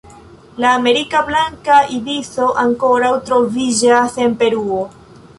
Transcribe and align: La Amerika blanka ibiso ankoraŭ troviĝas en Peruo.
La 0.61 0.69
Amerika 0.77 1.19
blanka 1.25 1.75
ibiso 1.97 2.47
ankoraŭ 2.61 3.11
troviĝas 3.27 4.17
en 4.25 4.33
Peruo. 4.41 4.81